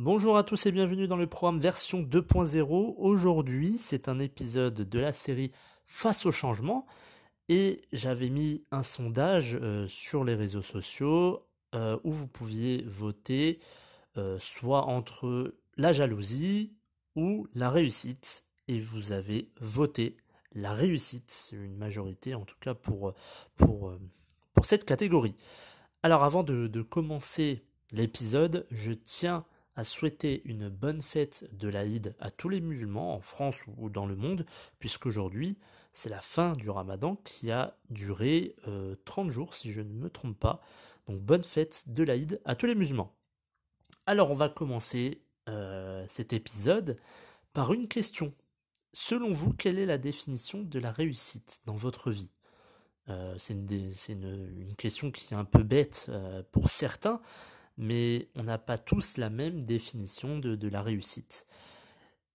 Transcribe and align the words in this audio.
Bonjour 0.00 0.36
à 0.36 0.42
tous 0.42 0.64
et 0.64 0.72
bienvenue 0.72 1.06
dans 1.06 1.16
le 1.16 1.26
programme 1.26 1.58
version 1.60 2.00
2.0. 2.02 2.94
Aujourd'hui, 2.96 3.78
c'est 3.78 4.08
un 4.08 4.18
épisode 4.20 4.88
de 4.88 4.98
la 4.98 5.12
série 5.12 5.52
Face 5.86 6.24
au 6.24 6.30
changement. 6.30 6.86
Et 7.48 7.82
j'avais 7.92 8.30
mis 8.30 8.64
un 8.70 8.82
sondage 8.82 9.58
euh, 9.60 9.86
sur 9.86 10.24
les 10.24 10.34
réseaux 10.34 10.62
sociaux 10.62 11.46
euh, 11.74 11.98
où 12.04 12.12
vous 12.12 12.26
pouviez 12.26 12.84
voter 12.86 13.60
euh, 14.16 14.38
soit 14.38 14.84
entre 14.86 15.54
la 15.76 15.92
jalousie 15.92 16.74
ou 17.14 17.46
la 17.54 17.68
réussite. 17.68 18.44
Et 18.66 18.80
vous 18.80 19.12
avez 19.12 19.50
voté 19.60 20.16
la 20.52 20.72
réussite, 20.72 21.50
une 21.52 21.76
majorité 21.76 22.34
en 22.34 22.44
tout 22.44 22.56
cas 22.60 22.74
pour, 22.74 23.14
pour, 23.56 23.92
cette 24.64 24.84
catégorie. 24.84 25.36
Alors 26.02 26.24
avant 26.24 26.42
de, 26.42 26.66
de 26.66 26.82
commencer 26.82 27.64
l'épisode, 27.92 28.66
je 28.70 28.92
tiens 28.92 29.44
à 29.78 29.84
souhaiter 29.84 30.42
une 30.44 30.68
bonne 30.68 31.02
fête 31.02 31.48
de 31.52 31.68
l'Aïd 31.68 32.16
à 32.18 32.30
tous 32.30 32.48
les 32.48 32.60
musulmans 32.60 33.14
en 33.14 33.20
France 33.20 33.58
ou 33.76 33.90
dans 33.90 34.06
le 34.06 34.16
monde, 34.16 34.44
puisqu'aujourd'hui 34.80 35.56
c'est 35.92 36.08
la 36.08 36.20
fin 36.20 36.52
du 36.52 36.70
ramadan 36.70 37.16
qui 37.16 37.50
a 37.50 37.76
duré 37.90 38.56
30 39.04 39.28
euh, 39.28 39.30
jours 39.30 39.54
si 39.54 39.72
je 39.72 39.80
ne 39.80 39.92
me 39.92 40.10
trompe 40.10 40.38
pas. 40.38 40.60
Donc 41.06 41.20
bonne 41.20 41.44
fête 41.44 41.84
de 41.86 42.02
l'Aïd 42.02 42.40
à 42.44 42.54
tous 42.54 42.66
les 42.66 42.74
musulmans. 42.74 43.14
Alors 44.06 44.30
on 44.30 44.34
va 44.34 44.48
commencer 44.48 45.22
euh, 45.48 46.04
cet 46.06 46.32
épisode 46.32 46.98
par 47.52 47.72
une 47.72 47.88
question. 47.88 48.34
Selon 48.92 49.32
vous, 49.32 49.52
quelle 49.52 49.78
est 49.78 49.86
la 49.86 49.98
définition 49.98 50.62
de 50.62 50.78
la 50.78 50.90
réussite 50.90 51.60
dans 51.66 51.76
votre 51.76 52.10
vie? 52.10 52.30
Euh, 53.08 53.34
C'est 53.38 53.54
une, 53.54 54.74
question 54.76 55.10
qui 55.10 55.34
est 55.34 55.36
un 55.36 55.44
peu 55.44 55.62
bête 55.62 56.10
pour 56.52 56.68
certains, 56.68 57.20
mais 57.76 58.28
on 58.34 58.42
n'a 58.42 58.58
pas 58.58 58.78
tous 58.78 59.16
la 59.16 59.30
même 59.30 59.64
définition 59.64 60.38
de, 60.38 60.68
la 60.68 60.82
réussite. 60.82 61.46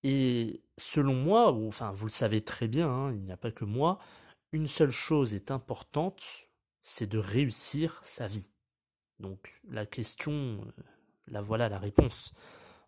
Et 0.04 0.62
selon 0.78 1.14
moi, 1.14 1.52
enfin 1.54 1.92
vous 1.92 2.06
le 2.06 2.12
savez 2.12 2.42
très 2.42 2.68
bien, 2.68 2.90
hein, 2.90 3.12
il 3.14 3.22
n'y 3.24 3.32
a 3.32 3.38
pas 3.38 3.52
que 3.52 3.66
moi, 3.66 4.00
une 4.52 4.68
seule 4.68 4.92
chose 4.92 5.34
est 5.34 5.52
importante, 5.52 6.24
c'est 6.84 7.08
de 7.08 7.18
réussir 7.18 8.00
sa 8.04 8.28
vie. 8.28 8.50
Donc 9.20 9.62
la 9.70 9.86
question, 9.86 10.32
euh, 10.32 10.84
la 11.28 11.42
voilà 11.42 11.70
la 11.70 11.78
réponse. 11.78 12.34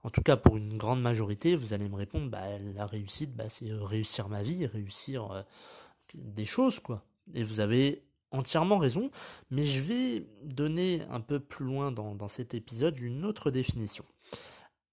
En 0.03 0.09
tout 0.09 0.21
cas 0.21 0.37
pour 0.37 0.57
une 0.57 0.77
grande 0.77 1.01
majorité, 1.01 1.55
vous 1.55 1.73
allez 1.73 1.89
me 1.89 1.95
répondre, 1.95 2.29
bah, 2.29 2.59
la 2.59 2.85
réussite, 2.85 3.35
bah, 3.35 3.49
c'est 3.49 3.71
réussir 3.71 4.29
ma 4.29 4.43
vie, 4.43 4.65
réussir 4.65 5.31
euh, 5.31 5.43
des 6.13 6.45
choses, 6.45 6.79
quoi. 6.79 7.03
Et 7.33 7.43
vous 7.43 7.59
avez 7.59 8.03
entièrement 8.31 8.77
raison, 8.77 9.09
mais 9.49 9.63
je 9.63 9.79
vais 9.79 10.27
donner 10.43 11.01
un 11.09 11.21
peu 11.21 11.39
plus 11.39 11.65
loin 11.65 11.91
dans, 11.91 12.27
cet 12.27 12.53
épisode 12.53 12.99
une 12.99 13.25
autre 13.25 13.51
définition. 13.51 14.05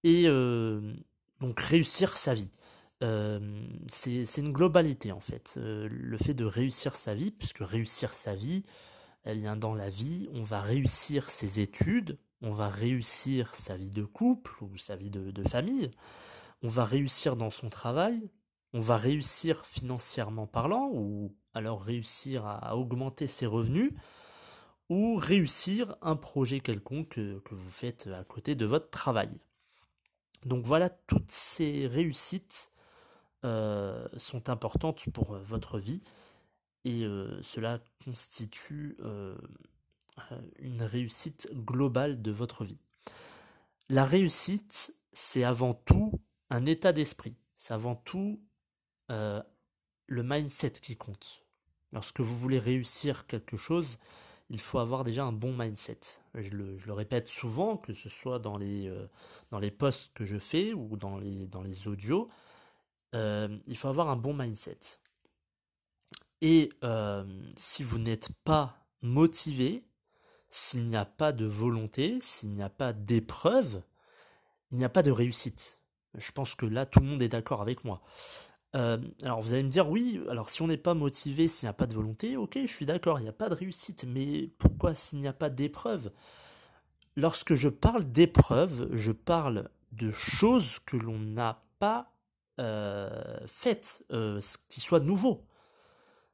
Et 0.03 0.23
euh, 0.27 0.93
donc 1.39 1.59
réussir 1.59 2.17
sa 2.17 2.33
vie. 2.33 2.51
Euh, 3.03 3.67
c'est 3.87 4.37
une 4.37 4.53
globalité 4.53 5.11
en 5.11 5.19
fait. 5.19 5.55
Euh, 5.57 5.87
le 5.91 6.17
fait 6.17 6.33
de 6.33 6.45
réussir 6.45 6.95
sa 6.95 7.13
vie, 7.13 7.31
puisque 7.31 7.59
réussir 7.59 8.13
sa 8.13 8.35
vie, 8.35 8.63
eh 9.25 9.33
bien 9.33 9.55
dans 9.55 9.73
la 9.73 9.89
vie, 9.89 10.29
on 10.33 10.43
va 10.43 10.61
réussir 10.61 11.29
ses 11.29 11.59
études, 11.59 12.17
on 12.41 12.51
va 12.51 12.69
réussir 12.69 13.53
sa 13.55 13.77
vie 13.77 13.89
de 13.89 14.03
couple 14.03 14.51
ou 14.63 14.77
sa 14.77 14.95
vie 14.95 15.09
de 15.09 15.43
famille, 15.47 15.91
on 16.61 16.69
va 16.69 16.85
réussir 16.85 17.35
dans 17.35 17.49
son 17.49 17.69
travail, 17.69 18.29
on 18.73 18.81
va 18.81 18.97
réussir 18.97 19.65
financièrement 19.65 20.47
parlant, 20.47 20.89
ou 20.91 21.35
alors 21.53 21.81
réussir 21.81 22.45
à 22.45 22.75
augmenter 22.75 23.27
ses 23.27 23.45
revenus, 23.45 23.91
ou 24.89 25.15
réussir 25.15 25.95
un 26.01 26.15
projet 26.15 26.59
quelconque 26.59 27.15
que, 27.15 27.55
vous 27.55 27.69
faites 27.69 28.07
à 28.07 28.23
côté 28.23 28.55
de 28.55 28.65
votre 28.65 28.89
travail. 28.89 29.39
Donc 30.45 30.65
voilà, 30.65 30.89
toutes 30.89 31.31
ces 31.31 31.87
réussites 31.87 32.71
euh, 33.45 34.07
sont 34.17 34.49
importantes 34.49 35.09
pour 35.11 35.33
euh, 35.33 35.39
votre 35.39 35.79
vie 35.79 36.01
et 36.85 37.03
euh, 37.05 37.41
cela 37.41 37.79
constitue 38.03 38.97
une 40.59 40.83
réussite 40.83 41.49
globale 41.53 42.21
de 42.21 42.31
votre 42.31 42.65
vie. 42.65 42.77
La 43.89 44.05
réussite, 44.05 44.93
c'est 45.13 45.43
avant 45.43 45.73
tout 45.73 46.21
un 46.49 46.65
état 46.65 46.91
d'esprit, 46.91 47.35
c'est 47.55 47.73
avant 47.73 47.95
tout 47.95 48.41
le 49.09 49.43
mindset 50.23 50.71
qui 50.71 50.95
compte. 50.95 51.43
Lorsque 51.91 52.21
vous 52.21 52.35
voulez 52.35 52.59
réussir 52.59 53.27
quelque 53.27 53.57
chose, 53.57 53.99
il 54.49 54.59
faut 54.59 54.79
avoir 54.79 55.03
déjà 55.03 55.25
un 55.25 55.31
bon 55.31 55.55
mindset. 55.55 55.99
Je 56.35 56.51
le, 56.51 56.93
répète 56.93 57.27
souvent, 57.27 57.77
que 57.77 57.93
ce 57.93 58.09
soit 58.09 58.39
dans 58.39 58.57
les, 58.57 58.87
euh, 58.87 59.07
dans 59.51 59.59
les 59.59 59.71
posts 59.71 60.13
que 60.13 60.25
je 60.25 60.37
fais 60.37 60.73
ou 60.73 60.97
dans 60.97 61.17
les, 61.17 61.47
dans 61.47 61.61
les 61.61 61.87
audios, 61.87 62.29
euh, 63.15 63.57
il 63.67 63.77
faut 63.77 63.87
avoir 63.87 64.09
un 64.09 64.15
bon 64.15 64.33
mindset. 64.33 64.79
Et 66.41 66.69
euh, 66.83 67.25
si 67.55 67.83
vous 67.83 67.99
n'êtes 67.99 68.29
pas 68.43 68.85
motivé, 69.01 69.83
s'il 70.49 70.83
n'y 70.83 70.97
a 70.97 71.05
pas 71.05 71.31
de 71.31 71.45
volonté, 71.45 72.19
s'il 72.19 72.51
n'y 72.51 72.63
a 72.63 72.69
pas 72.69 72.93
d'épreuve, 72.93 73.81
il 74.71 74.77
n'y 74.77 74.85
a 74.85 74.89
pas 74.89 75.03
de 75.03 75.11
réussite. 75.11 75.79
Je 76.15 76.31
pense 76.31 76.53
que 76.53 76.65
là, 76.65 76.85
tout 76.85 76.99
le 76.99 77.05
monde 77.05 77.21
est 77.21 77.29
d'accord 77.29 77.61
avec 77.61 77.83
moi. 77.83 78.01
Euh, 78.75 78.97
alors 79.21 79.41
vous 79.41 79.53
allez 79.53 79.63
me 79.63 79.69
dire 79.69 79.89
oui, 79.89 80.19
alors 80.29 80.49
si 80.49 80.61
on 80.61 80.67
n'est 80.67 80.77
pas 80.77 80.95
motivé, 80.95 81.47
s'il 81.47 81.67
n'y 81.67 81.69
a 81.69 81.73
pas 81.73 81.85
de 81.85 81.93
volonté, 81.93 82.37
ok, 82.37 82.57
je 82.59 82.67
suis 82.67 82.85
d'accord, 82.85 83.19
il 83.19 83.23
n'y 83.23 83.29
a 83.29 83.33
pas 83.33 83.49
de 83.49 83.55
réussite, 83.55 84.05
mais 84.07 84.49
pourquoi 84.57 84.95
s'il 84.95 85.19
n'y 85.19 85.27
a 85.27 85.33
pas 85.33 85.49
d'épreuve? 85.49 86.11
Lorsque 87.15 87.53
je 87.53 87.69
parle 87.69 88.11
d'épreuve, 88.11 88.89
je 88.91 89.11
parle 89.11 89.69
de 89.91 90.09
choses 90.09 90.79
que 90.79 90.97
l'on 90.97 91.19
n'a 91.19 91.61
pas 91.77 92.11
euh, 92.59 93.37
faites, 93.45 94.03
euh, 94.11 94.41
qui 94.69 94.81
soient 94.81 94.99
nouveaux. 94.99 95.45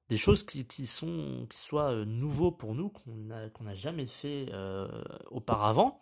Des 0.07 0.17
choses 0.17 0.43
qui, 0.43 0.87
soient 0.87 2.05
nouveaux 2.05 2.51
pour 2.51 2.73
nous, 2.73 2.89
qu'on 2.89 3.63
n'a 3.63 3.75
jamais 3.75 4.07
fait 4.07 4.51
auparavant. 5.29 6.01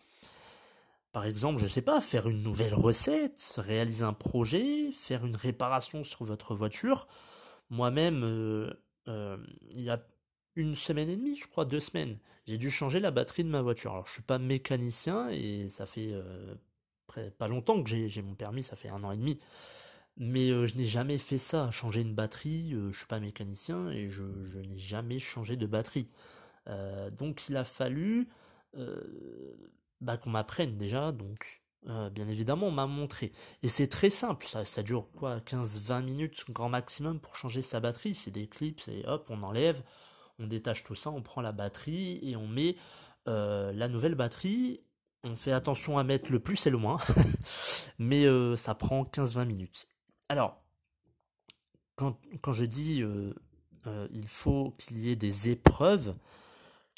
Par 1.11 1.25
exemple, 1.25 1.59
je 1.59 1.63
ne 1.63 1.69
sais 1.69 1.81
pas, 1.81 2.01
faire 2.01 2.27
une 2.27 2.43
nouvelle 2.43 2.73
recette, 2.73 3.55
réaliser 3.57 4.03
un 4.03 4.13
projet, 4.13 4.91
faire 4.91 5.25
une 5.25 5.35
réparation 5.35 6.03
sur 6.03 6.25
votre 6.25 6.53
voiture. 6.53 7.07
Moi-même, 7.69 8.23
euh, 8.23 8.73
euh, 9.07 9.37
il 9.75 9.81
y 9.81 9.89
a 9.89 10.05
une 10.55 10.75
semaine 10.75 11.09
et 11.09 11.15
demie, 11.15 11.35
je 11.35 11.47
crois, 11.47 11.65
deux 11.65 11.79
semaines, 11.79 12.17
j'ai 12.45 12.57
dû 12.57 12.71
changer 12.71 12.99
la 12.99 13.11
batterie 13.11 13.43
de 13.43 13.49
ma 13.49 13.61
voiture. 13.61 13.91
Alors, 13.93 14.07
je 14.07 14.13
suis 14.13 14.21
pas 14.21 14.37
mécanicien 14.37 15.29
et 15.29 15.69
ça 15.69 15.85
fait 15.85 16.09
euh, 16.11 16.55
pas 17.37 17.47
longtemps 17.47 17.81
que 17.81 17.89
j'ai 17.89 18.21
mon 18.21 18.35
permis, 18.35 18.63
ça 18.63 18.75
fait 18.75 18.89
un 18.89 19.03
an 19.03 19.11
et 19.11 19.17
demi. 19.17 19.39
Mais 20.17 20.49
je 20.67 20.75
n'ai 20.77 20.85
jamais 20.85 21.19
fait 21.19 21.37
ça, 21.37 21.69
changer 21.69 22.01
une 22.01 22.15
batterie, 22.15 22.75
je 22.91 22.97
suis 22.97 23.05
pas 23.05 23.19
mécanicien 23.19 23.89
et 23.89 24.09
je 24.09 24.23
n'ai 24.59 24.77
jamais 24.77 25.19
changé 25.19 25.57
de 25.57 25.67
batterie. 25.67 26.09
donc 27.17 27.49
il 27.49 27.55
a 27.55 27.63
fallu 27.63 28.27
bah, 30.01 30.17
qu'on 30.17 30.29
m'apprenne 30.29 30.77
déjà, 30.77 31.11
donc 31.11 31.61
euh, 31.89 32.09
bien 32.09 32.27
évidemment 32.27 32.67
on 32.67 32.71
m'a 32.71 32.87
montré. 32.87 33.31
Et 33.63 33.67
c'est 33.67 33.87
très 33.87 34.09
simple, 34.09 34.45
ça, 34.45 34.83
dure 34.83 35.07
quoi 35.15 35.39
15-20 35.39 36.03
minutes 36.03 36.43
grand 36.49 36.69
maximum 36.69 37.19
pour 37.19 37.35
changer 37.35 37.61
sa 37.61 37.79
batterie, 37.79 38.13
c'est 38.13 38.31
des 38.31 38.47
clips, 38.47 38.87
et 38.87 39.05
hop, 39.07 39.27
on 39.29 39.41
enlève, 39.43 39.81
on 40.39 40.47
détache 40.47 40.83
tout 40.83 40.95
ça, 40.95 41.09
on 41.09 41.21
prend 41.21 41.41
la 41.41 41.51
batterie 41.51 42.19
et 42.21 42.35
on 42.35 42.47
met 42.47 42.75
euh, 43.27 43.71
la 43.73 43.87
nouvelle 43.87 44.15
batterie. 44.15 44.81
On 45.23 45.35
fait 45.35 45.51
attention 45.51 45.97
à 45.97 46.03
mettre 46.03 46.31
le 46.31 46.39
plus 46.39 46.67
et 46.67 46.69
le 46.69 46.77
moins, 46.77 46.99
mais 47.99 48.25
euh, 48.25 48.55
ça 48.55 48.75
prend 48.75 49.03
15-20 49.03 49.45
minutes. 49.45 49.87
Alors, 50.29 50.63
quand, 51.95 52.19
quand 52.41 52.51
je 52.51 52.65
dis 52.65 53.03
il 54.11 54.27
faut 54.27 54.75
qu'il 54.77 54.99
y 54.99 55.09
ait 55.09 55.15
des 55.15 55.49
épreuves, 55.49 56.15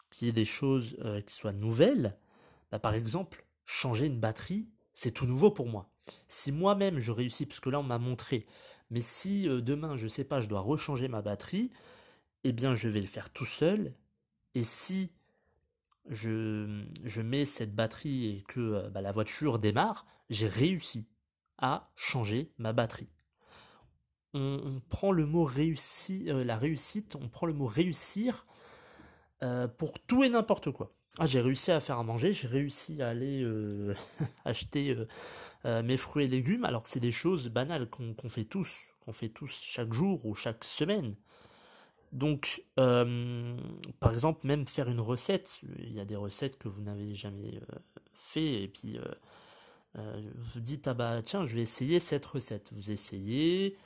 qu'il 0.10 0.28
y 0.28 0.30
ait 0.30 0.34
des 0.34 0.46
choses 0.46 0.98
qui 1.26 1.34
soient 1.34 1.54
nouvelles, 1.54 2.18
bah, 2.72 2.80
par 2.80 2.94
exemple, 2.94 3.46
changer 3.66 4.08
une 4.08 4.20
batterie, 4.20 4.70
c'est 4.94 5.12
tout 5.12 5.26
nouveau 5.26 5.52
pour 5.52 5.68
moi. 5.68 5.90
Si 6.28 6.52
moi-même 6.52 7.00
je 7.00 7.12
réussis, 7.12 7.46
parce 7.46 7.60
que 7.60 7.70
là 7.70 7.80
on 7.80 7.84
m'a 7.84 8.00
montré, 8.00 8.48
mais 8.90 9.02
si 9.02 9.48
euh, 9.48 9.62
demain, 9.62 9.96
je 9.98 10.08
sais 10.08 10.24
pas, 10.24 10.42
je 10.42 10.50
dois 10.50 10.62
rechanger 10.62 11.08
ma 11.08 11.22
batterie, 11.22 11.72
eh 12.44 12.52
bien 12.52 12.76
je 12.76 12.90
vais 12.90 13.02
le 13.02 13.08
faire 13.08 13.30
tout 13.30 13.46
seul 13.46 13.94
Et 14.56 14.64
si 14.64 15.12
je, 16.10 16.84
mets 17.22 17.46
cette 17.46 17.76
batterie 17.76 18.26
et 18.28 18.44
que 18.48 18.90
bah, 18.90 19.02
la 19.02 19.12
voiture 19.12 19.60
démarre, 19.60 20.06
j'ai 20.30 20.48
réussi 20.48 21.08
à 21.58 21.92
changer 21.96 22.52
ma 22.58 22.74
batterie. 22.74 23.10
On, 24.34 24.82
prend 24.90 25.12
le 25.12 25.26
mot 25.26 25.44
réussi, 25.44 26.26
la 26.26 26.58
réussite, 26.58 27.16
on 27.16 27.30
prend 27.30 27.48
le 27.48 27.54
mot 27.54 27.66
réussir 27.66 28.46
pour 29.78 30.00
tout 30.06 30.24
et 30.24 30.30
n'importe 30.30 30.72
quoi. 30.72 30.94
Ah, 31.20 31.26
j'ai 31.26 31.42
réussi 31.42 31.72
à 31.72 31.80
faire 31.80 32.00
à 32.00 32.04
manger, 32.04 32.32
j'ai 32.32 32.48
réussi 32.48 33.02
à 33.02 33.10
aller 33.10 33.46
acheter 34.46 34.96
mes 35.66 35.98
fruits 35.98 36.26
et 36.26 36.28
légumes, 36.28 36.66
alors 36.66 36.84
que 36.84 36.90
c'est 36.90 37.00
des 37.00 37.12
choses 37.12 37.50
banales 37.50 37.90
qu'on 37.90 38.30
fait 38.30 38.46
tous, 38.46 38.74
qu'on 39.06 39.14
fait 39.14 39.30
tous 39.30 39.62
chaque 39.62 39.94
jour 39.94 40.26
ou 40.26 40.34
chaque 40.34 40.64
semaine. 40.64 41.14
Donc, 42.12 42.64
euh, 42.80 43.56
par 44.00 44.12
exemple, 44.12 44.48
même 44.48 44.68
faire 44.68 44.90
une 44.90 45.02
recette, 45.02 45.60
il 45.78 45.94
y 45.94 46.00
a 46.00 46.06
des 46.06 46.16
recettes 46.16 46.58
que 46.58 46.68
vous 46.68 46.82
n'avez 46.82 47.14
jamais 47.14 47.56
euh, 47.56 47.76
fait, 48.14 48.64
et 48.64 48.68
puis 48.68 48.98
euh, 49.98 50.22
vous 50.36 50.60
dites, 50.60 50.88
ah 50.88 50.96
bah 50.96 51.22
tiens, 51.24 51.46
je 51.46 51.56
vais 51.56 51.62
essayer 51.62 52.00
cette 52.00 52.26
recette. 52.26 52.72
Vous 52.74 52.90
essayez, 52.90 53.78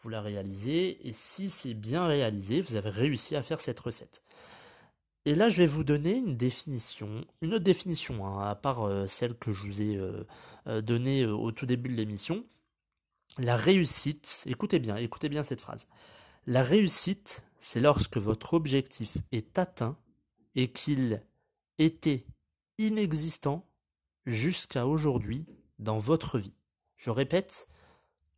vous 0.00 0.08
la 0.08 0.20
réalisez, 0.20 1.06
et 1.06 1.12
si 1.12 1.50
c'est 1.50 1.74
bien 1.74 2.06
réalisé, 2.06 2.62
vous 2.62 2.74
avez 2.74 2.90
réussi 2.90 3.36
à 3.36 3.42
faire 3.42 3.60
cette 3.60 3.78
recette. 3.78 4.22
Et 5.28 5.34
là, 5.34 5.50
je 5.50 5.58
vais 5.58 5.66
vous 5.66 5.84
donner 5.84 6.16
une 6.16 6.38
définition, 6.38 7.22
une 7.42 7.52
autre 7.52 7.64
définition, 7.64 8.24
hein, 8.26 8.48
à 8.48 8.54
part 8.54 8.88
celle 9.06 9.34
que 9.36 9.52
je 9.52 9.62
vous 9.62 9.82
ai 9.82 10.00
donnée 10.80 11.26
au 11.26 11.52
tout 11.52 11.66
début 11.66 11.90
de 11.90 11.96
l'émission. 11.96 12.46
La 13.36 13.54
réussite, 13.54 14.44
écoutez 14.46 14.78
bien, 14.78 14.96
écoutez 14.96 15.28
bien 15.28 15.42
cette 15.42 15.60
phrase. 15.60 15.86
La 16.46 16.62
réussite, 16.62 17.44
c'est 17.58 17.80
lorsque 17.80 18.16
votre 18.16 18.54
objectif 18.54 19.18
est 19.30 19.58
atteint 19.58 19.98
et 20.54 20.72
qu'il 20.72 21.22
était 21.76 22.24
inexistant 22.78 23.68
jusqu'à 24.24 24.86
aujourd'hui 24.86 25.44
dans 25.78 25.98
votre 25.98 26.38
vie. 26.38 26.54
Je 26.96 27.10
répète, 27.10 27.68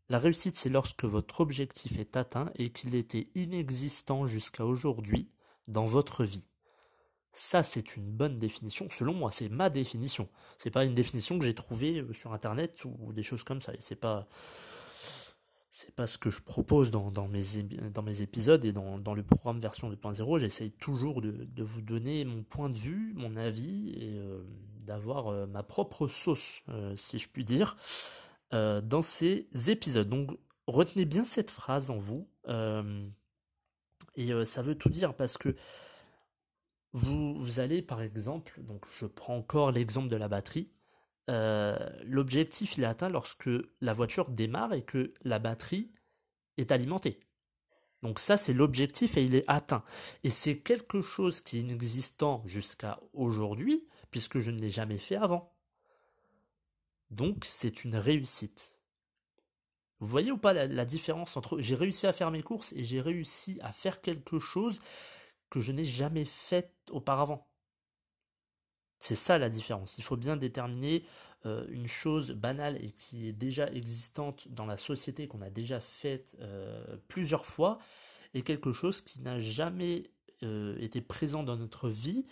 la 0.09 0.19
réussite, 0.19 0.57
c'est 0.57 0.71
lorsque 0.71 1.05
votre 1.05 1.41
objectif 1.41 2.01
est 2.01 2.17
atteint 2.17 2.51
et 2.57 2.71
qu'il 2.71 2.97
était 2.97 3.29
inexistant 3.37 4.27
jusqu'à 4.27 4.67
aujourd'hui 4.67 5.31
dans 5.69 5.87
votre 5.87 6.25
vie. 6.25 6.49
Ça, 7.33 7.63
c'est 7.63 7.97
une 7.97 8.11
bonne 8.11 8.39
définition, 8.39 8.89
selon 8.91 9.15
moi, 9.15 9.31
c'est 9.31 9.49
ma 9.49 9.71
définition. 9.71 10.29
C'est 10.59 10.71
pas 10.71 10.85
une 10.85 10.95
définition 10.95 11.39
que 11.39 11.45
j'ai 11.45 11.55
trouvée 11.55 12.01
euh, 12.01 12.13
sur 12.13 12.33
internet 12.33 12.85
ou 12.85 13.13
des 13.13 13.23
choses 13.23 13.45
comme 13.45 13.63
ça. 13.63 13.73
Et 13.73 13.81
c'est 13.81 13.97
pas, 13.97 14.29
c'est 15.71 15.95
pas 15.95 16.09
ce 16.09 16.19
que 16.19 16.29
je 16.29 16.41
propose 16.43 16.91
dans, 16.91 17.29
mes, 17.29 17.43
dans 17.95 18.03
mes 18.03 18.23
épisodes 18.23 18.65
et 18.65 18.73
dans, 18.73 19.15
le 19.15 19.23
programme 19.23 19.61
version 19.61 19.91
2.0. 19.93 20.39
J'essaye 20.41 20.73
toujours 20.73 21.23
de, 21.23 21.63
vous 21.63 21.81
donner 21.83 22.25
mon 22.25 22.43
point 22.43 22.69
de 22.69 22.77
vue, 22.77 23.13
mon 23.15 23.37
avis 23.37 23.91
et 23.91 24.19
euh, 24.19 24.43
d'avoir 24.85 25.29
euh, 25.29 25.47
ma 25.47 25.63
propre 25.63 26.09
sauce, 26.09 26.63
si 26.97 27.19
je 27.21 27.29
puis 27.29 27.45
dire, 27.45 27.77
dans 28.51 29.03
ces 29.03 29.47
épisodes. 29.69 30.09
Donc 30.09 30.37
retenez 30.67 31.05
bien 31.05 31.25
cette 31.25 31.53
phrase 31.53 31.91
en 31.91 31.99
vous. 31.99 32.29
et 34.17 34.45
ça 34.45 34.63
veut 34.63 34.75
tout 34.75 34.89
dire 34.89 35.15
parce 35.15 35.39
que 35.39 35.55
vous, 36.93 37.61
allez 37.61 37.83
par 37.83 38.03
exemple, 38.03 38.61
donc 38.63 38.85
je 38.93 39.07
prends 39.07 39.37
encore 39.37 39.71
l'exemple 39.71 40.09
de 40.09 40.17
la 40.17 40.29
batterie, 40.29 40.71
euh, 41.29 41.77
l'objectif 42.05 42.77
il 42.77 42.83
est 42.83 42.87
atteint 42.87 43.09
lorsque 43.09 43.51
la 43.81 43.93
voiture 43.93 44.31
démarre 44.31 44.73
et 44.73 44.83
que 44.83 45.15
la 45.23 45.39
batterie 45.39 45.93
est 46.57 46.73
alimentée. 46.73 47.21
Donc 48.03 48.19
ça 48.19 48.37
c'est 48.37 48.55
l'objectif 48.55 49.17
et 49.17 49.25
il 49.25 49.35
est 49.37 49.45
atteint. 49.47 49.85
Et 50.25 50.31
c'est 50.31 50.59
quelque 50.59 51.01
chose 51.03 51.41
qui 51.41 51.59
est 51.59 51.61
inexistant 51.61 52.43
jusqu'à 52.47 52.99
aujourd'hui 53.13 53.87
puisque 54.11 54.41
je 54.41 54.51
ne 54.51 54.59
l'ai 54.59 54.71
jamais 54.71 54.99
fait 54.99 55.17
avant. 55.17 55.55
Donc 57.11 57.45
c'est 57.47 57.85
une 57.85 57.97
réussite. 57.97 58.79
Vous 60.01 60.09
voyez 60.09 60.33
ou 60.33 60.39
pas 60.39 60.55
la 60.55 60.85
différence 60.87 61.37
entre 61.37 61.61
j'ai 61.61 61.75
réussi 61.77 62.07
à 62.07 62.13
faire 62.13 62.31
mes 62.31 62.43
courses 62.43 62.73
et 62.73 62.85
j'ai 62.85 63.01
réussi 63.01 63.59
à 63.63 63.71
faire 63.71 64.01
quelque 64.01 64.39
chose 64.39 64.81
que 65.51 65.61
je 65.61 65.73
n'ai 65.73 65.85
jamais 65.85 66.25
fait 66.25 66.73
auparavant. 66.91 67.47
C'est 68.99 69.17
ça 69.17 69.39
la 69.39 69.49
différence. 69.49 69.99
Il 69.99 70.05
faut 70.05 70.17
bien 70.17 70.37
déterminer 70.37 71.05
euh, 71.47 71.67
une 71.71 71.87
chose 71.87 72.33
banale 72.33 72.77
et 72.85 72.91
qui 72.91 73.27
est 73.27 73.33
déjà 73.33 73.71
existante 73.73 74.49
dans 74.49 74.67
la 74.67 74.77
société, 74.77 75.27
qu'on 75.27 75.41
a 75.41 75.49
déjà 75.49 75.81
faite 75.81 76.37
euh, 76.41 76.99
plusieurs 77.09 77.47
fois, 77.47 77.79
et 78.35 78.43
quelque 78.43 78.73
chose 78.73 79.01
qui 79.01 79.21
n'a 79.23 79.39
jamais 79.39 80.11
euh, 80.43 80.77
été 80.79 81.01
présent 81.01 81.43
dans 81.43 81.57
notre 81.57 81.89
vie 81.89 82.27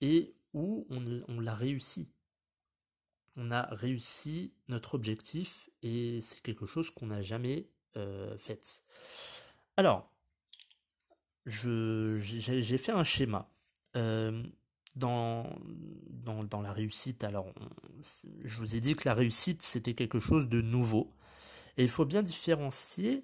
et 0.00 0.36
où 0.54 0.86
on, 0.90 1.40
l'a 1.40 1.54
réussi. 1.56 2.08
On 3.36 3.50
a 3.50 3.62
réussi 3.74 4.54
notre 4.68 4.94
objectif 4.94 5.70
et 5.82 6.20
c'est 6.20 6.40
quelque 6.40 6.66
chose 6.66 6.90
qu'on 6.90 7.06
n'a 7.06 7.22
jamais 7.22 7.68
fait. 8.38 8.82
Alors, 9.76 10.11
j'ai 11.46 12.78
fait 12.78 12.92
un 12.92 13.04
schéma 13.04 13.48
dans, 13.94 15.46
dans, 16.10 16.60
la 16.60 16.72
réussite, 16.72 17.24
alors 17.24 17.52
je 18.44 18.56
vous 18.56 18.76
ai 18.76 18.80
dit 18.80 18.94
que 18.94 19.08
la 19.08 19.14
réussite 19.14 19.62
c'était 19.62 19.94
quelque 19.94 20.20
chose 20.20 20.48
de 20.48 20.60
nouveau. 20.60 21.12
Et 21.76 21.84
il 21.84 21.88
faut 21.88 22.04
bien 22.04 22.22
différencier 22.22 23.22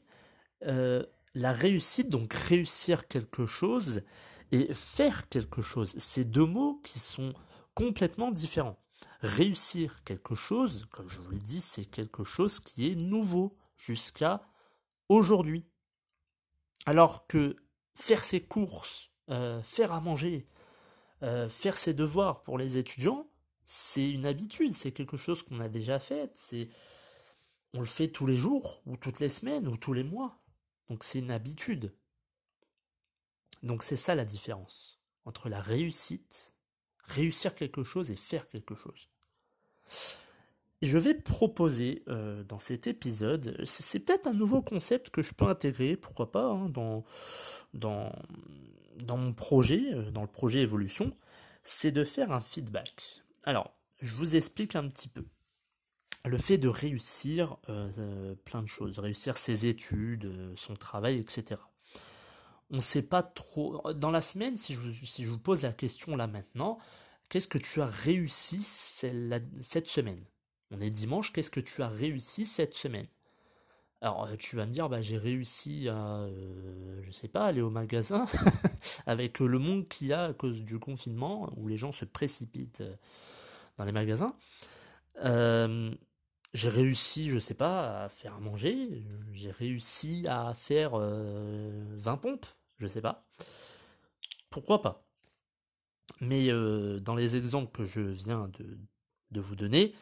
euh, 0.66 1.04
la 1.34 1.52
réussite, 1.52 2.08
donc 2.08 2.32
réussir 2.32 3.06
quelque 3.08 3.46
chose, 3.46 4.02
et 4.50 4.72
faire 4.72 5.28
quelque 5.28 5.62
chose. 5.62 5.94
C'est 5.98 6.24
deux 6.24 6.46
mots 6.46 6.80
qui 6.82 6.98
sont 6.98 7.34
complètement 7.74 8.32
différents. 8.32 8.78
Réussir 9.20 10.02
quelque 10.04 10.34
chose, 10.34 10.86
comme 10.90 11.08
je 11.08 11.18
vous 11.18 11.30
l'ai 11.30 11.38
dit, 11.38 11.60
c'est 11.60 11.84
quelque 11.84 12.24
chose 12.24 12.60
qui 12.60 12.90
est 12.90 12.94
nouveau 12.94 13.56
jusqu'à 13.76 14.42
aujourd'hui. 15.08 15.66
Alors 16.86 17.26
que 17.26 17.56
faire 17.98 18.24
ses 18.24 18.40
courses, 18.42 19.10
euh, 19.28 19.60
faire 19.62 19.92
à 19.92 20.00
manger, 20.00 20.46
euh, 21.22 21.48
faire 21.48 21.76
ses 21.76 21.94
devoirs 21.94 22.42
pour 22.42 22.56
les 22.56 22.78
étudiants, 22.78 23.28
c'est 23.64 24.10
une 24.10 24.24
habitude, 24.24 24.74
c'est 24.74 24.92
quelque 24.92 25.16
chose 25.16 25.42
qu'on 25.42 25.60
a 25.60 25.68
déjà 25.68 25.98
fait, 25.98 26.30
c'est 26.34 26.70
on 27.74 27.80
le 27.80 27.86
fait 27.86 28.08
tous 28.08 28.26
les 28.26 28.36
jours, 28.36 28.82
ou 28.86 28.96
toutes 28.96 29.20
les 29.20 29.28
semaines, 29.28 29.68
ou 29.68 29.76
tous 29.76 29.92
les 29.92 30.04
mois. 30.04 30.40
Donc 30.88 31.04
c'est 31.04 31.18
une 31.18 31.30
habitude. 31.30 31.94
Donc 33.62 33.82
c'est 33.82 33.96
ça 33.96 34.14
la 34.14 34.24
différence 34.24 35.02
entre 35.26 35.50
la 35.50 35.60
réussite, 35.60 36.54
réussir 37.04 37.54
quelque 37.54 37.84
chose 37.84 38.10
et 38.10 38.16
faire 38.16 38.46
quelque 38.46 38.74
chose. 38.74 39.10
Je 40.80 40.96
vais 40.96 41.14
proposer 41.14 42.04
euh, 42.06 42.44
dans 42.44 42.60
cet 42.60 42.86
épisode, 42.86 43.60
c'est 43.64 43.98
peut-être 43.98 44.28
un 44.28 44.32
nouveau 44.32 44.62
concept 44.62 45.10
que 45.10 45.22
je 45.22 45.34
peux 45.34 45.46
intégrer, 45.46 45.96
pourquoi 45.96 46.30
pas, 46.30 46.46
hein, 46.46 46.68
dans, 46.68 47.04
dans, 47.74 48.12
dans 49.04 49.16
mon 49.16 49.32
projet, 49.32 49.92
euh, 49.92 50.12
dans 50.12 50.22
le 50.22 50.28
projet 50.28 50.60
évolution, 50.60 51.16
c'est 51.64 51.90
de 51.90 52.04
faire 52.04 52.30
un 52.30 52.40
feedback. 52.40 53.24
Alors, 53.44 53.74
je 54.00 54.14
vous 54.14 54.36
explique 54.36 54.76
un 54.76 54.86
petit 54.88 55.08
peu. 55.08 55.24
Le 56.24 56.38
fait 56.38 56.58
de 56.58 56.68
réussir 56.68 57.56
euh, 57.68 58.36
plein 58.44 58.62
de 58.62 58.68
choses, 58.68 59.00
réussir 59.00 59.36
ses 59.36 59.66
études, 59.66 60.32
son 60.54 60.74
travail, 60.74 61.18
etc. 61.18 61.60
On 62.70 62.76
ne 62.76 62.80
sait 62.80 63.02
pas 63.02 63.24
trop. 63.24 63.92
Dans 63.94 64.10
la 64.12 64.20
semaine, 64.20 64.56
si 64.56 64.74
je, 64.74 64.80
si 65.04 65.24
je 65.24 65.30
vous 65.30 65.38
pose 65.38 65.62
la 65.62 65.72
question 65.72 66.14
là 66.14 66.28
maintenant, 66.28 66.78
qu'est-ce 67.28 67.48
que 67.48 67.58
tu 67.58 67.80
as 67.80 67.86
réussi 67.86 68.62
cette 68.62 69.88
semaine? 69.88 70.22
On 70.70 70.80
est 70.80 70.90
dimanche, 70.90 71.32
qu'est-ce 71.32 71.50
que 71.50 71.60
tu 71.60 71.82
as 71.82 71.88
réussi 71.88 72.46
cette 72.46 72.74
semaine? 72.74 73.06
Alors 74.00 74.26
euh, 74.26 74.36
tu 74.36 74.56
vas 74.56 74.66
me 74.66 74.72
dire, 74.72 74.88
bah, 74.88 75.00
j'ai 75.00 75.18
réussi 75.18 75.88
à, 75.88 76.20
euh, 76.20 77.00
je 77.02 77.10
sais 77.10 77.28
pas, 77.28 77.46
aller 77.46 77.60
au 77.60 77.70
magasin 77.70 78.26
avec 79.06 79.40
le 79.40 79.58
monde 79.58 79.88
qu'il 79.88 80.08
y 80.08 80.12
a 80.12 80.26
à 80.26 80.32
cause 80.32 80.62
du 80.62 80.78
confinement, 80.78 81.52
où 81.56 81.68
les 81.68 81.76
gens 81.76 81.92
se 81.92 82.04
précipitent 82.04 82.82
euh, 82.82 82.94
dans 83.76 83.84
les 83.84 83.92
magasins. 83.92 84.34
j'ai 86.54 86.68
réussi, 86.68 87.30
je 87.30 87.38
sais 87.38 87.54
pas, 87.54 88.04
à 88.04 88.08
faire 88.08 88.40
manger, 88.40 89.04
j'ai 89.32 89.50
réussi 89.50 90.26
à 90.28 90.54
faire 90.54 90.96
20 90.96 92.16
pompes, 92.16 92.46
je 92.78 92.86
sais 92.86 93.00
pas. 93.02 93.26
Pourquoi 94.50 94.82
pas? 94.82 95.04
Mais 96.20 96.48
dans 97.00 97.14
les 97.14 97.36
exemples 97.36 97.70
que 97.70 97.84
je 97.84 98.00
viens 98.00 98.50
de, 99.30 99.40
vous 99.40 99.54
donner, 99.56 99.94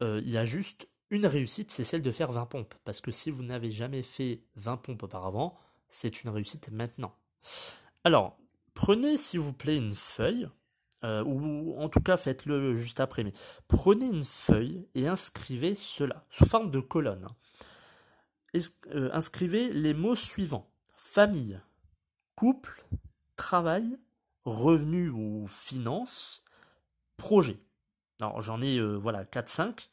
il 0.00 0.28
y 0.28 0.36
a 0.36 0.44
juste 0.44 0.88
une 1.10 1.26
réussite, 1.26 1.70
c'est 1.70 1.84
celle 1.84 2.02
de 2.02 2.12
faire 2.12 2.32
20 2.32 2.46
pompes. 2.46 2.74
Parce 2.84 3.00
que 3.00 3.10
si 3.10 3.30
vous 3.30 3.42
n'avez 3.42 3.70
jamais 3.70 4.02
fait 4.02 4.42
20 4.56 4.76
pompes 4.78 5.02
auparavant, 5.02 5.56
c'est 5.88 6.22
une 6.22 6.30
réussite 6.30 6.70
maintenant. 6.70 7.14
Alors, 8.04 8.38
prenez 8.74 9.16
s'il 9.16 9.40
vous 9.40 9.52
plaît 9.52 9.76
une 9.76 9.94
feuille, 9.94 10.48
euh, 11.04 11.22
ou 11.24 11.78
en 11.78 11.88
tout 11.88 12.00
cas 12.00 12.16
faites-le 12.16 12.74
juste 12.74 13.00
après, 13.00 13.24
mais 13.24 13.32
prenez 13.68 14.06
une 14.06 14.24
feuille 14.24 14.88
et 14.94 15.06
inscrivez 15.06 15.74
cela, 15.74 16.24
sous 16.30 16.46
forme 16.46 16.70
de 16.70 16.80
colonne. 16.80 17.28
Euh, 18.94 19.10
inscrivez 19.12 19.72
les 19.72 19.94
mots 19.94 20.14
suivants. 20.14 20.70
Famille, 20.96 21.60
couple, 22.34 22.84
travail, 23.36 23.98
revenus 24.44 25.10
ou 25.14 25.46
finances, 25.48 26.42
projet. 27.16 27.58
Alors 28.20 28.40
j'en 28.40 28.60
ai 28.60 28.80
voilà 28.96 29.24
4-5. 29.24 29.88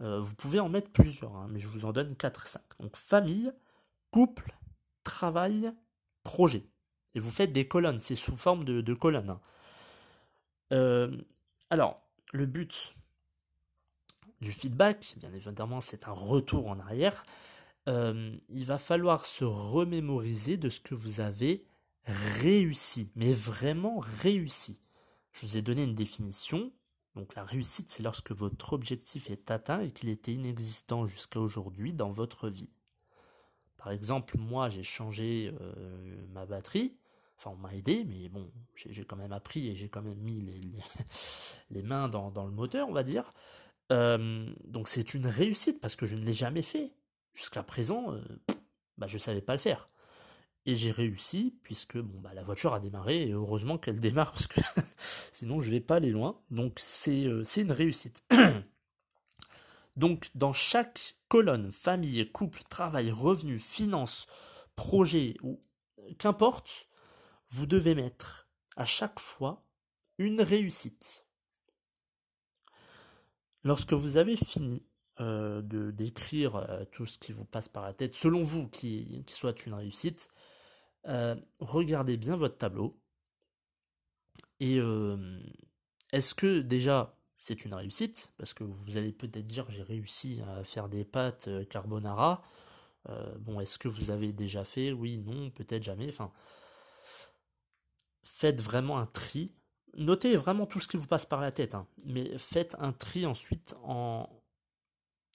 vous 0.00 0.34
pouvez 0.34 0.60
en 0.60 0.68
mettre 0.68 0.90
plusieurs, 0.90 1.34
hein, 1.36 1.46
mais 1.50 1.58
je 1.58 1.68
vous 1.68 1.84
en 1.84 1.92
donne 1.92 2.14
4-5. 2.14 2.58
Donc 2.80 2.96
famille, 2.96 3.52
couple, 4.10 4.54
travail, 5.04 5.72
projet. 6.22 6.64
Et 7.14 7.20
vous 7.20 7.30
faites 7.30 7.52
des 7.52 7.68
colonnes, 7.68 8.00
c'est 8.00 8.16
sous 8.16 8.36
forme 8.36 8.64
de, 8.64 8.94
colonnes. 8.94 9.30
Hein. 9.30 9.40
Euh, 10.72 11.16
alors, 11.70 12.00
le 12.32 12.46
but 12.46 12.94
du 14.40 14.52
feedback, 14.52 15.14
bien 15.18 15.32
évidemment, 15.32 15.80
c'est 15.80 16.08
un 16.08 16.12
retour 16.12 16.68
en 16.68 16.78
arrière. 16.80 17.24
Euh, 17.88 18.34
il 18.48 18.64
va 18.64 18.78
falloir 18.78 19.24
se 19.24 19.44
remémoriser 19.44 20.56
de 20.56 20.68
ce 20.68 20.80
que 20.80 20.94
vous 20.94 21.20
avez 21.20 21.64
réussi, 22.06 23.12
mais 23.14 23.32
vraiment 23.32 24.00
réussi. 24.00 24.80
Je 25.32 25.46
vous 25.46 25.56
ai 25.56 25.62
donné 25.62 25.84
une 25.84 25.94
définition. 25.94 26.72
Donc 27.14 27.34
la 27.34 27.44
réussite, 27.44 27.90
c'est 27.90 28.02
lorsque 28.02 28.32
votre 28.32 28.72
objectif 28.72 29.30
est 29.30 29.50
atteint 29.50 29.80
et 29.80 29.90
qu'il 29.90 30.08
était 30.08 30.32
inexistant 30.32 31.04
jusqu'à 31.04 31.40
aujourd'hui 31.40 31.92
dans 31.92 32.10
votre 32.10 32.48
vie. 32.48 32.70
Par 33.76 33.92
exemple, 33.92 34.38
moi, 34.38 34.68
j'ai 34.68 34.82
changé 34.82 35.52
euh, 35.60 36.26
ma 36.32 36.46
batterie. 36.46 36.96
Enfin, 37.36 37.50
on 37.50 37.56
m'a 37.56 37.74
aidé, 37.74 38.04
mais 38.04 38.28
bon, 38.28 38.50
j'ai 38.76 39.04
quand 39.04 39.16
même 39.16 39.32
appris 39.32 39.68
et 39.68 39.74
j'ai 39.74 39.88
quand 39.88 40.02
même 40.02 40.18
mis 40.18 40.40
les, 41.70 41.82
mains 41.82 42.08
dans, 42.08 42.30
dans, 42.30 42.46
le 42.46 42.52
moteur, 42.52 42.88
on 42.88 42.92
va 42.92 43.02
dire. 43.02 43.32
Euh, 43.90 44.46
donc 44.64 44.88
c'est 44.88 45.14
une 45.14 45.26
réussite 45.26 45.80
parce 45.80 45.96
que 45.96 46.06
je 46.06 46.16
ne 46.16 46.24
l'ai 46.24 46.32
jamais 46.32 46.62
fait. 46.62 46.92
Jusqu'à 47.34 47.62
présent, 47.62 48.12
euh, 48.12 48.22
bah, 48.98 49.06
je 49.08 49.14
ne 49.14 49.20
savais 49.20 49.40
pas 49.40 49.54
le 49.54 49.58
faire. 49.58 49.88
Et 50.64 50.74
j'ai 50.76 50.92
réussi 50.92 51.58
puisque 51.62 51.98
bon, 51.98 52.20
bah, 52.20 52.34
la 52.34 52.42
voiture 52.42 52.72
a 52.74 52.80
démarré 52.80 53.22
et 53.22 53.32
heureusement 53.32 53.78
qu'elle 53.78 53.98
démarre 53.98 54.32
parce 54.32 54.46
que 54.46 54.60
sinon 55.32 55.60
je 55.60 55.68
ne 55.68 55.74
vais 55.74 55.80
pas 55.80 55.96
aller 55.96 56.10
loin. 56.10 56.40
Donc 56.50 56.78
c'est 56.78 57.26
une 57.56 57.72
réussite. 57.72 58.24
Donc 59.96 60.30
dans 60.34 60.52
chaque 60.52 61.16
colonne, 61.28 61.72
famille, 61.72 62.30
couple, 62.30 62.62
travail, 62.68 63.10
revenu, 63.10 63.58
finance, 63.58 64.26
projet, 64.76 65.36
ou 65.42 65.60
qu'importe, 66.18 66.88
vous 67.48 67.66
devez 67.66 67.94
mettre 67.94 68.48
à 68.76 68.84
chaque 68.84 69.18
fois 69.18 69.64
une 70.18 70.40
réussite. 70.40 71.26
Lorsque 73.64 73.92
vous 73.92 74.16
avez 74.16 74.36
fini 74.36 74.82
euh, 75.20 75.62
de 75.62 75.90
d'écrire 75.90 76.56
euh, 76.56 76.84
tout 76.90 77.06
ce 77.06 77.18
qui 77.18 77.32
vous 77.32 77.44
passe 77.44 77.68
par 77.68 77.84
la 77.84 77.92
tête, 77.92 78.14
selon 78.14 78.42
vous, 78.42 78.68
qui, 78.68 79.24
soit 79.28 79.66
une 79.66 79.74
réussite, 79.74 80.30
euh, 81.06 81.36
regardez 81.58 82.16
bien 82.16 82.36
votre 82.36 82.58
tableau. 82.58 82.98
Et 84.60 84.78
est-ce 86.12 86.34
que 86.36 86.60
déjà 86.60 87.18
c'est 87.42 87.64
une 87.64 87.74
réussite, 87.74 88.32
parce 88.38 88.54
que 88.54 88.62
vous 88.62 88.96
allez 88.96 89.10
peut-être 89.10 89.44
dire 89.44 89.68
j'ai 89.68 89.82
réussi 89.82 90.40
à 90.46 90.62
faire 90.62 90.88
des 90.88 91.04
pâtes 91.04 91.48
euh, 91.48 91.64
carbonara. 91.64 92.40
Euh, 93.08 93.34
bon, 93.40 93.58
est-ce 93.58 93.80
que 93.80 93.88
vous 93.88 94.12
avez 94.12 94.32
déjà 94.32 94.64
fait? 94.64 94.92
Oui, 94.92 95.18
non, 95.18 95.50
peut-être 95.50 95.82
jamais. 95.82 96.08
Enfin, 96.08 96.30
faites 98.22 98.60
vraiment 98.60 98.96
un 98.98 99.06
tri. 99.06 99.56
Notez 99.94 100.36
vraiment 100.36 100.66
tout 100.66 100.78
ce 100.78 100.86
qui 100.86 100.96
vous 100.96 101.08
passe 101.08 101.26
par 101.26 101.40
la 101.40 101.50
tête, 101.50 101.74
hein. 101.74 101.88
mais 102.04 102.38
faites 102.38 102.76
un 102.78 102.92
tri 102.92 103.26
ensuite 103.26 103.74
en, 103.82 104.30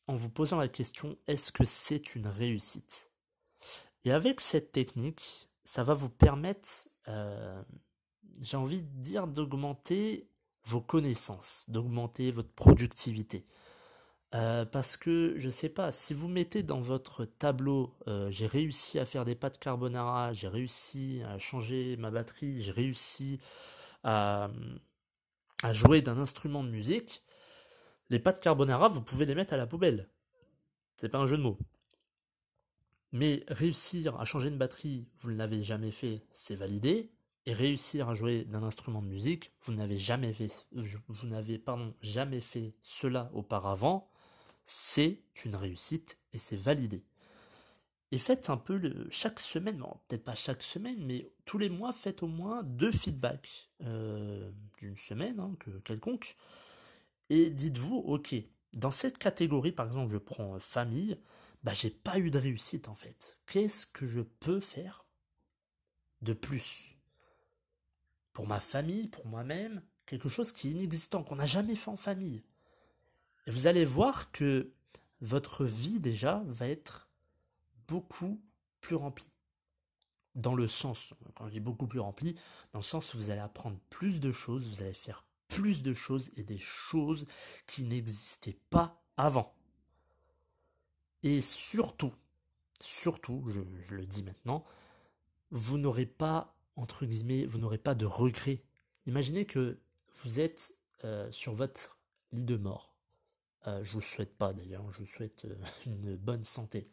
en 0.08 0.16
vous 0.16 0.30
posant 0.30 0.58
la 0.58 0.70
question 0.70 1.18
est-ce 1.28 1.52
que 1.52 1.66
c'est 1.66 2.16
une 2.16 2.28
réussite? 2.28 3.12
Et 4.06 4.14
avec 4.14 4.40
cette 4.40 4.72
technique, 4.72 5.47
ça 5.68 5.84
va 5.84 5.94
vous 5.94 6.10
permettre, 6.10 6.88
euh, 7.10 7.62
j'ai 8.42 8.56
envie 8.56 8.84
de 8.84 9.02
dire, 9.02 9.28
d'augmenter 9.28 10.32
vos 10.64 10.80
connaissances, 10.80 11.66
d'augmenter 11.68 12.32
votre 12.32 12.54
productivité. 12.54 13.46
Euh, 14.34 14.64
parce 14.64 14.96
que, 14.96 15.34
je 15.36 15.50
sais 15.50 15.68
pas, 15.68 15.92
si 15.92 16.14
vous 16.14 16.30
mettez 16.30 16.64
dans 16.64 16.80
votre 16.80 17.26
tableau, 17.26 17.98
euh, 18.08 18.32
j'ai 18.32 18.48
réussi 18.48 18.98
à 18.98 19.06
faire 19.06 19.26
des 19.26 19.36
pâtes 19.36 19.60
carbonara, 19.60 20.32
j'ai 20.32 20.48
réussi 20.48 21.22
à 21.28 21.38
changer 21.38 21.98
ma 21.98 22.12
batterie, 22.12 22.62
j'ai 22.62 22.72
réussi 22.72 23.42
à, 24.06 24.50
à 25.64 25.74
jouer 25.74 26.02
d'un 26.02 26.18
instrument 26.18 26.64
de 26.64 26.70
musique, 26.70 27.24
les 28.10 28.20
pâtes 28.20 28.40
carbonara, 28.40 28.88
vous 28.88 29.02
pouvez 29.02 29.26
les 29.26 29.36
mettre 29.36 29.54
à 29.54 29.58
la 29.58 29.68
poubelle. 29.68 30.10
C'est 30.96 31.10
pas 31.10 31.18
un 31.18 31.26
jeu 31.26 31.36
de 31.36 31.44
mots. 31.44 31.58
Mais 33.12 33.44
réussir 33.48 34.20
à 34.20 34.26
changer 34.26 34.50
une 34.50 34.58
batterie, 34.58 35.08
vous 35.20 35.32
ne 35.32 35.38
l'avez 35.38 35.64
jamais 35.64 35.92
fait, 35.92 36.26
c'est 36.32 36.56
validé 36.56 37.12
et 37.46 37.54
réussir 37.54 38.10
à 38.10 38.14
jouer 38.14 38.44
d'un 38.44 38.64
instrument 38.64 39.02
de 39.02 39.08
musique, 39.08 39.54
vous 39.62 39.74
n'avez 39.74 39.98
jamais 39.98 40.34
fait, 40.34 40.52
cela 42.84 43.32
auparavant, 43.34 44.12
c'est 44.66 45.22
une 45.46 45.56
réussite 45.56 46.18
et 46.34 46.40
c'est 46.40 46.58
validé. 46.58 47.06
Et 48.12 48.18
faites 48.18 48.50
un 48.50 48.58
peu 48.58 49.08
chaque 49.10 49.40
semaine, 49.40 49.82
peut-être 50.08 50.26
pas 50.26 50.36
chaque 50.36 50.62
semaine, 50.62 51.06
mais 51.06 51.32
tous 51.46 51.58
les 51.58 51.70
mois, 51.70 51.94
faites 51.94 52.22
au 52.22 52.28
moins 52.28 52.64
deux 52.64 52.92
feedbacks 52.92 53.70
euh, 53.82 54.52
d'une 54.80 54.98
semaine, 54.98 55.40
hein, 55.40 55.56
que, 55.60 55.70
quelconque. 55.80 56.36
Et 57.30 57.50
dites-vous, 57.50 57.96
ok, 57.96 58.36
dans 58.74 58.92
cette 58.92 59.18
catégorie, 59.18 59.72
par 59.72 59.88
exemple, 59.88 60.12
je 60.12 60.18
prends 60.18 60.60
famille, 60.60 61.18
bah 61.64 61.74
j'ai 61.74 61.90
pas 61.90 62.20
eu 62.20 62.32
de 62.32 62.40
réussite 62.40 62.88
en 62.88 62.96
fait. 62.96 63.38
Qu'est-ce 63.46 63.88
que 63.88 64.06
je 64.06 64.22
peux 64.22 64.60
faire 64.60 65.06
de 66.22 66.34
plus 66.34 66.96
pour 68.34 68.48
ma 68.48 68.60
famille, 68.60 69.08
pour 69.08 69.26
moi-même, 69.26 69.82
quelque 70.06 70.30
chose 70.30 70.52
qui 70.52 70.68
est 70.68 70.72
inexistant, 70.72 71.24
qu'on 71.24 71.36
n'a 71.36 71.46
jamais 71.46 71.76
fait 71.76 71.90
en 71.90 71.98
famille? 71.98 72.44
Et 73.46 73.52
vous 73.52 73.68
allez 73.68 73.86
voir 73.86 74.32
que 74.32 74.74
votre 75.22 75.66
vie 75.66 76.00
déjà 76.00 76.44
va 76.46 76.68
être 76.68 77.10
beaucoup 77.88 78.42
plus 78.82 78.96
remplie. 78.96 79.32
Dans 80.36 80.54
le 80.54 80.68
sens, 80.68 81.14
quand 81.34 81.48
je 81.48 81.54
dis 81.54 81.60
beaucoup 81.60 81.88
plus 81.88 82.00
remplie, 82.00 82.36
dans 82.74 82.80
le 82.80 82.84
sens 82.84 83.14
où 83.14 83.18
vous 83.18 83.32
allez 83.32 83.42
apprendre 83.42 83.80
plus 83.90 84.20
de 84.20 84.32
choses, 84.32 84.68
vous 84.70 84.84
allez 84.84 84.94
faire 84.94 85.26
plus 85.48 85.82
de 85.82 85.94
choses 85.94 86.30
et 86.36 86.44
des 86.44 86.60
choses 86.60 87.26
qui 87.66 87.84
n'existaient 87.84 88.60
pas 88.70 89.02
avant. 89.16 89.57
Et 91.24 91.42
surtout, 91.42 92.14
surtout, 92.80 93.44
je, 93.48 93.62
le 93.96 94.06
dis 94.06 94.24
maintenant, 94.24 94.64
vous 95.52 95.78
n'aurez 95.78 96.06
pas 96.06 96.54
entre 96.78 97.06
guillemets, 97.06 97.46
vous 97.46 97.58
n'aurez 97.58 97.80
pas 97.80 97.96
de 97.96 98.06
regrets. 98.06 98.62
Imaginez 99.08 99.46
que 99.46 99.80
vous 100.22 100.40
êtes 100.40 100.76
euh, 101.04 101.30
sur 101.32 101.54
votre 101.54 101.98
lit 102.32 102.44
de 102.44 102.56
mort. 102.56 102.96
Euh, 103.66 103.84
je 103.84 103.94
vous 103.94 104.00
le 104.00 104.06
souhaite 104.06 104.38
pas 104.38 104.54
d'ailleurs, 104.54 104.90
je 104.92 105.00
vous 105.00 105.08
souhaite 105.08 105.46
euh, 105.46 105.56
une 105.86 106.16
bonne 106.16 106.44
santé. 106.44 106.90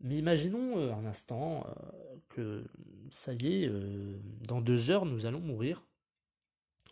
Mais 0.00 0.16
imaginons 0.16 0.94
un 0.94 1.04
instant 1.06 1.66
que 2.28 2.64
ça 3.10 3.34
y 3.34 3.64
est, 3.64 3.72
dans 4.46 4.60
deux 4.60 4.90
heures 4.90 5.04
nous 5.04 5.26
allons 5.26 5.40
mourir. 5.40 5.84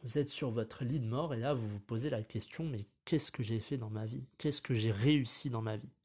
Vous 0.02 0.18
êtes 0.18 0.28
sur 0.28 0.50
votre 0.50 0.82
lit 0.82 0.98
de 0.98 1.06
mort 1.06 1.32
et 1.32 1.38
là 1.38 1.54
vous 1.54 1.68
vous 1.68 1.78
posez 1.78 2.10
la 2.10 2.24
question 2.24 2.64
mais 2.64 2.84
qu'est-ce 3.04 3.30
que 3.30 3.44
j'ai 3.44 3.60
fait 3.60 3.78
dans 3.78 3.90
ma 3.90 4.06
vie? 4.06 4.26
Qu'est-ce 4.38 4.60
que 4.60 4.74
j'ai 4.74 4.90
réussi 4.90 5.50
dans 5.50 5.62
ma 5.62 5.76
vie? 5.76 5.95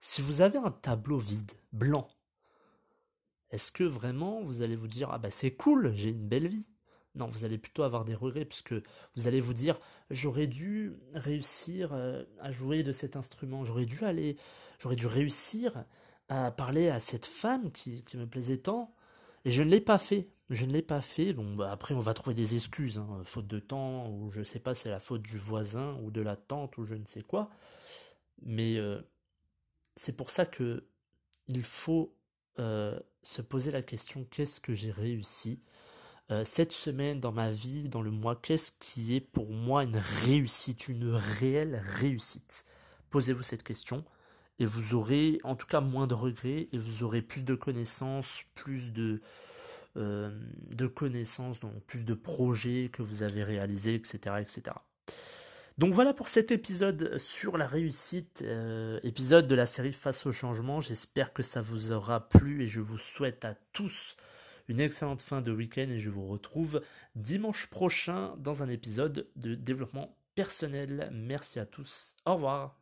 Si 0.00 0.22
vous 0.22 0.40
avez 0.40 0.58
un 0.58 0.70
tableau 0.70 1.18
vide, 1.18 1.52
blanc, 1.72 2.08
est-ce 3.50 3.72
que 3.72 3.84
vraiment 3.84 4.42
vous 4.42 4.62
allez 4.62 4.76
vous 4.76 4.88
dire 4.88 5.08
ah 5.10 5.18
bah 5.18 5.30
c'est 5.30 5.52
cool, 5.52 5.92
j'ai 5.94 6.10
une 6.10 6.28
belle 6.28 6.48
vie 6.48 6.68
Non, 7.14 7.26
vous 7.26 7.44
allez 7.44 7.58
plutôt 7.58 7.82
avoir 7.82 8.04
des 8.04 8.14
regrets 8.14 8.44
puisque 8.44 8.74
vous 9.16 9.26
allez 9.26 9.40
vous 9.40 9.54
dire 9.54 9.80
j'aurais 10.10 10.46
dû 10.46 10.94
réussir 11.14 11.90
euh, 11.92 12.24
à 12.40 12.52
jouer 12.52 12.82
de 12.82 12.92
cet 12.92 13.16
instrument, 13.16 13.64
j'aurais 13.64 13.86
dû 13.86 14.04
aller, 14.04 14.36
j'aurais 14.78 14.96
dû 14.96 15.06
réussir 15.06 15.84
à 16.28 16.50
parler 16.50 16.88
à 16.90 17.00
cette 17.00 17.26
femme 17.26 17.72
qui, 17.72 18.04
me 18.14 18.26
plaisait 18.26 18.58
tant 18.58 18.94
et 19.44 19.50
je 19.50 19.62
ne 19.62 19.70
l'ai 19.70 19.80
pas 19.80 19.98
fait. 19.98 20.28
Je 20.50 20.64
ne 20.64 20.72
l'ai 20.72 20.82
pas 20.82 21.02
fait. 21.02 21.32
Bon, 21.34 21.54
bah 21.54 21.70
après, 21.70 21.94
on 21.94 22.00
va 22.00 22.14
trouver 22.14 22.34
des 22.34 22.54
excuses, 22.54 22.98
hein, 22.98 23.22
faute 23.24 23.46
de 23.46 23.58
temps, 23.58 24.08
ou 24.08 24.30
je 24.30 24.42
sais 24.42 24.60
pas, 24.60 24.74
c'est 24.74 24.88
la 24.88 25.00
faute 25.00 25.20
du 25.22 25.38
voisin, 25.38 25.98
ou 26.02 26.10
de 26.10 26.22
la 26.22 26.36
tante, 26.36 26.78
ou 26.78 26.84
je 26.84 26.94
ne 26.94 27.04
sais 27.04 27.22
quoi. 27.22 27.50
Mais 28.42 28.78
euh, 28.78 29.02
c'est 29.98 30.16
pour 30.16 30.30
ça 30.30 30.46
que 30.46 30.84
il 31.48 31.64
faut 31.64 32.14
euh, 32.58 32.98
se 33.22 33.42
poser 33.42 33.70
la 33.72 33.82
question 33.82 34.24
qu'est-ce 34.30 34.60
que 34.60 34.72
j'ai 34.72 34.92
réussi 34.92 35.60
euh, 36.30 36.44
cette 36.44 36.72
semaine 36.72 37.20
dans 37.20 37.32
ma 37.32 37.50
vie, 37.50 37.88
dans 37.88 38.02
le 38.02 38.10
mois, 38.10 38.36
qu'est-ce 38.36 38.72
qui 38.78 39.16
est 39.16 39.20
pour 39.20 39.50
moi 39.50 39.82
une 39.84 39.96
réussite, 39.96 40.88
une 40.88 41.10
réelle 41.10 41.82
réussite? 41.94 42.64
Posez-vous 43.10 43.42
cette 43.42 43.62
question 43.62 44.04
et 44.58 44.66
vous 44.66 44.94
aurez 44.94 45.40
en 45.42 45.56
tout 45.56 45.66
cas 45.66 45.80
moins 45.80 46.06
de 46.06 46.14
regrets 46.14 46.68
et 46.70 46.78
vous 46.78 47.02
aurez 47.02 47.22
plus 47.22 47.42
de 47.42 47.54
connaissances, 47.54 48.42
plus 48.54 48.92
de, 48.92 49.20
euh, 49.96 50.30
de 50.76 50.86
connaissances, 50.86 51.58
donc 51.60 51.82
plus 51.86 52.04
de 52.04 52.14
projets 52.14 52.90
que 52.92 53.02
vous 53.02 53.22
avez 53.22 53.42
réalisés, 53.42 53.94
etc. 53.94 54.36
etc. 54.40 54.76
Donc 55.78 55.92
voilà 55.92 56.12
pour 56.12 56.26
cet 56.26 56.50
épisode 56.50 57.18
sur 57.18 57.56
la 57.56 57.68
réussite, 57.68 58.42
euh, 58.44 58.98
épisode 59.04 59.46
de 59.46 59.54
la 59.54 59.64
série 59.64 59.92
Face 59.92 60.26
au 60.26 60.32
changement. 60.32 60.80
J'espère 60.80 61.32
que 61.32 61.44
ça 61.44 61.60
vous 61.60 61.92
aura 61.92 62.28
plu 62.28 62.62
et 62.62 62.66
je 62.66 62.80
vous 62.80 62.98
souhaite 62.98 63.44
à 63.44 63.54
tous 63.72 64.16
une 64.66 64.80
excellente 64.80 65.22
fin 65.22 65.40
de 65.40 65.52
week-end 65.52 65.86
et 65.88 66.00
je 66.00 66.10
vous 66.10 66.26
retrouve 66.26 66.82
dimanche 67.14 67.68
prochain 67.68 68.34
dans 68.38 68.64
un 68.64 68.68
épisode 68.68 69.28
de 69.36 69.54
développement 69.54 70.16
personnel. 70.34 71.10
Merci 71.12 71.60
à 71.60 71.64
tous. 71.64 72.16
Au 72.26 72.34
revoir. 72.34 72.76